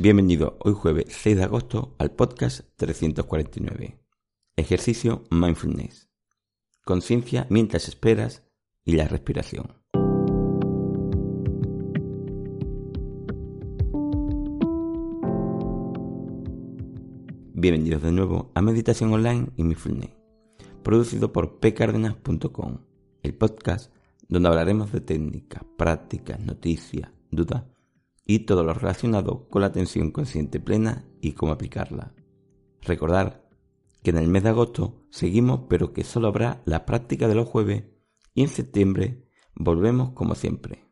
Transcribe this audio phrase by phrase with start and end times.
[0.00, 3.98] Bienvenido hoy jueves 6 de agosto al podcast 349.
[4.54, 6.08] Ejercicio Mindfulness.
[6.84, 8.44] Conciencia mientras esperas
[8.84, 9.74] y la respiración.
[17.54, 20.12] Bienvenidos de nuevo a Meditación Online y Mindfulness,
[20.84, 22.84] producido por pcardenas.com,
[23.24, 23.92] el podcast
[24.28, 27.64] donde hablaremos de técnicas, prácticas, noticias, dudas
[28.30, 32.12] y todo lo relacionado con la atención consciente plena y cómo aplicarla.
[32.82, 33.48] Recordar
[34.02, 37.48] que en el mes de agosto seguimos pero que solo habrá la práctica de los
[37.48, 37.84] jueves
[38.34, 40.84] y en septiembre volvemos como siempre.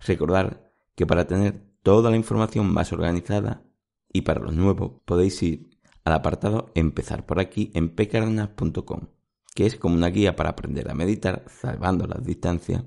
[0.00, 3.62] Recordar que para tener toda la información más organizada
[4.10, 5.68] y para los nuevos podéis ir
[6.04, 9.08] al apartado Empezar por aquí en pecarnas.com,
[9.54, 12.84] que es como una guía para aprender a meditar salvando las distancias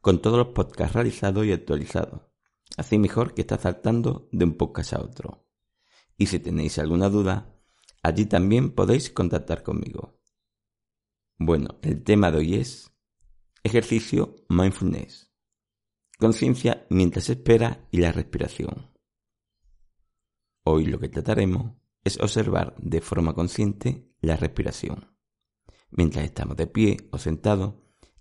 [0.00, 2.27] con todos los podcasts realizados y actualizados
[2.76, 5.46] Así mejor que está saltando de un podcast a otro.
[6.16, 7.58] Y si tenéis alguna duda,
[8.02, 10.20] allí también podéis contactar conmigo.
[11.38, 12.90] Bueno, el tema de hoy es
[13.62, 15.30] ejercicio mindfulness.
[16.18, 18.90] Conciencia mientras espera y la respiración.
[20.64, 25.16] Hoy lo que trataremos es observar de forma consciente la respiración,
[25.90, 27.74] mientras estamos de pie o sentados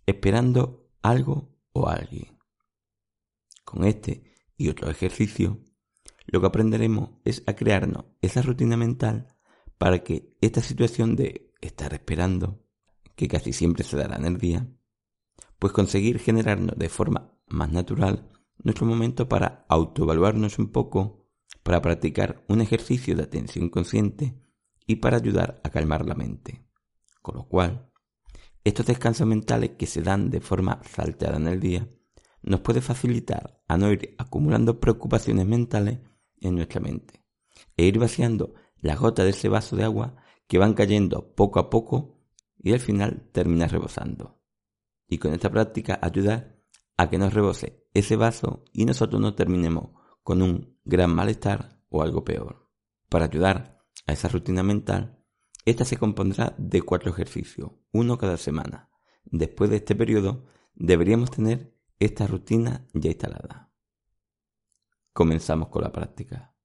[0.06, 2.38] esperando algo o alguien.
[3.66, 5.59] Con este y otro ejercicio,
[6.25, 9.27] lo que aprenderemos es a crearnos esa rutina mental
[9.77, 12.66] para que esta situación de estar esperando,
[13.16, 14.68] que casi siempre se dará en el día,
[15.59, 18.29] pues conseguir generarnos de forma más natural
[18.63, 21.29] nuestro momento para autoevaluarnos un poco,
[21.63, 24.41] para practicar un ejercicio de atención consciente
[24.85, 26.66] y para ayudar a calmar la mente.
[27.22, 27.91] Con lo cual,
[28.63, 31.88] estos descansos mentales que se dan de forma salteada en el día
[32.47, 36.00] nos puede facilitar a no ir acumulando preocupaciones mentales
[36.40, 37.24] en nuestra mente
[37.75, 40.16] e ir vaciando las gotas de ese vaso de agua
[40.47, 42.22] que van cayendo poco a poco
[42.57, 44.40] y al final termina rebosando.
[45.07, 46.57] Y con esta práctica ayudar
[46.96, 49.91] a que nos rebose ese vaso y nosotros no terminemos
[50.24, 52.69] con un gran malestar o algo peor.
[53.09, 55.24] Para ayudar a esa rutina mental,
[55.66, 58.90] esta se compondrá de cuatro ejercicios, uno cada semana.
[59.25, 63.74] Después de este periodo, deberíamos tener esta rutina ya instalada.
[65.13, 66.56] Comenzamos con la práctica.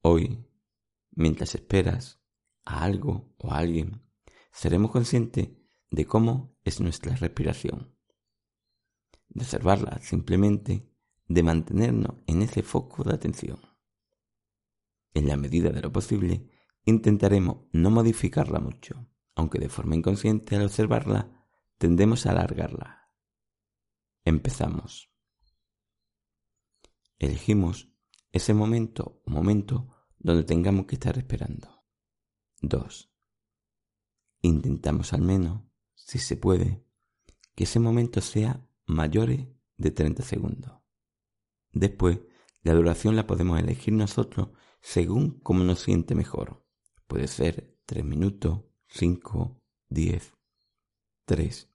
[0.00, 0.46] Hoy,
[1.10, 2.22] mientras esperas
[2.64, 4.02] a algo o a alguien,
[4.50, 5.50] seremos conscientes
[5.90, 7.94] de cómo es nuestra respiración.
[9.28, 10.90] De observarla simplemente,
[11.26, 13.60] de mantenernos en ese foco de atención.
[15.12, 16.48] En la medida de lo posible,
[16.86, 23.01] intentaremos no modificarla mucho, aunque de forma inconsciente al observarla tendemos a alargarla
[24.24, 25.10] Empezamos.
[27.18, 27.92] Elegimos
[28.30, 29.88] ese momento o momento
[30.18, 31.82] donde tengamos que estar esperando.
[32.60, 33.10] 2.
[34.42, 35.62] Intentamos al menos,
[35.94, 36.84] si se puede,
[37.56, 39.30] que ese momento sea mayor
[39.76, 40.80] de 30 segundos.
[41.72, 42.20] Después,
[42.62, 44.50] la duración la podemos elegir nosotros
[44.80, 46.64] según como nos siente mejor.
[47.08, 50.32] Puede ser 3 minutos, 5, 10,
[51.24, 51.71] 3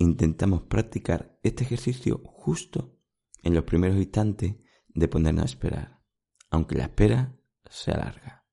[0.00, 2.98] intentamos practicar este ejercicio justo
[3.42, 4.56] en los primeros instantes
[4.88, 6.02] de ponernos a esperar,
[6.48, 7.36] aunque la espera
[7.68, 8.46] sea larga.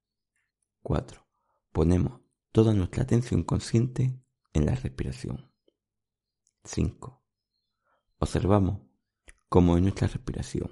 [0.81, 1.25] 4.
[1.71, 2.21] Ponemos
[2.51, 4.21] toda nuestra atención consciente
[4.51, 5.49] en la respiración.
[6.65, 7.23] 5.
[8.19, 8.81] Observamos
[9.47, 10.71] cómo es nuestra respiración,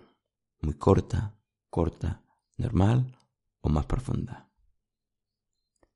[0.59, 2.25] muy corta, corta,
[2.57, 3.17] normal
[3.61, 4.51] o más profunda.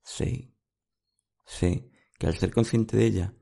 [0.04, 0.48] 6.
[1.44, 3.34] Sé que al ser consciente de ella,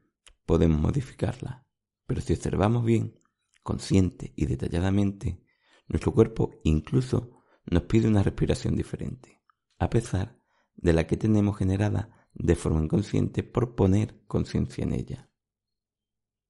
[0.48, 1.66] podemos modificarla,
[2.06, 3.20] pero si observamos bien,
[3.62, 5.44] consciente y detalladamente,
[5.88, 9.42] nuestro cuerpo incluso nos pide una respiración diferente,
[9.78, 10.40] a pesar
[10.74, 15.30] de la que tenemos generada de forma inconsciente por poner conciencia en ella.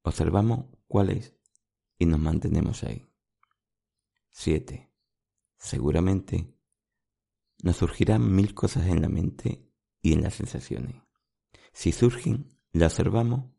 [0.05, 1.35] Observamos cuál es
[1.99, 3.05] y nos mantenemos ahí.
[4.31, 4.93] 7.
[5.57, 6.55] Seguramente
[7.65, 9.69] nos surgirán mil cosas en la mente
[10.01, 11.03] y en las sensaciones.
[11.73, 13.58] Si surgen, la observamos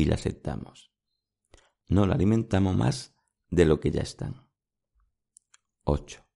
[0.00, 0.90] y la aceptamos.
[1.86, 3.14] No la alimentamos más
[3.50, 4.48] de lo que ya están.
[5.84, 6.26] 8.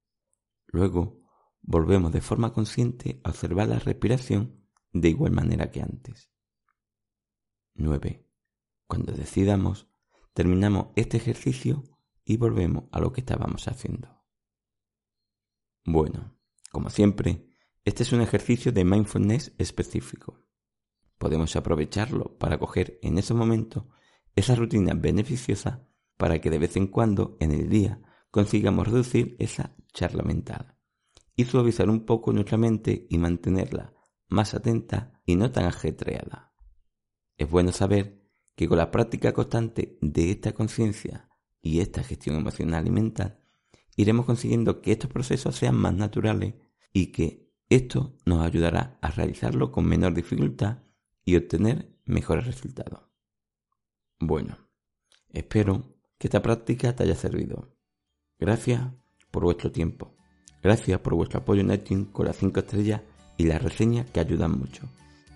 [0.67, 1.23] Luego,
[1.63, 6.31] volvemos de forma consciente a observar la respiración de igual manera que antes.
[7.75, 8.29] 9.
[8.87, 9.89] Cuando decidamos,
[10.35, 11.85] terminamos este ejercicio
[12.23, 14.27] y volvemos a lo que estábamos haciendo.
[15.87, 16.37] Bueno,
[16.71, 17.49] como siempre,
[17.87, 20.45] este es un ejercicio de mindfulness específico.
[21.25, 23.89] Podemos aprovecharlo para coger en ese momento
[24.37, 25.89] esa rutina beneficiosa
[26.19, 30.77] para que de vez en cuando en el día consigamos reducir esa charla mental
[31.35, 33.95] y suavizar un poco nuestra mente y mantenerla
[34.29, 36.53] más atenta y no tan ajetreada.
[37.39, 38.23] Es bueno saber
[38.55, 41.31] que con la práctica constante de esta conciencia
[41.63, 43.41] y esta gestión emocional y mental,
[43.97, 46.53] iremos consiguiendo que estos procesos sean más naturales
[46.93, 50.85] y que esto nos ayudará a realizarlo con menor dificultad
[51.25, 53.01] y obtener mejores resultados.
[54.21, 54.57] Bueno,
[55.31, 57.77] espero que esta práctica te haya servido.
[58.39, 58.83] Gracias
[59.31, 60.15] por vuestro tiempo.
[60.63, 63.03] Gracias por vuestro apoyo en iTunes con las 5 estrellas
[63.37, 64.89] y las reseñas que ayudan mucho.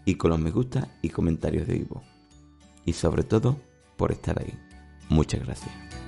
[0.04, 2.02] Y con los me gusta y comentarios de vivo.
[2.86, 3.60] Y sobre todo,
[3.96, 4.54] por estar ahí.
[5.10, 6.07] Muchas gracias.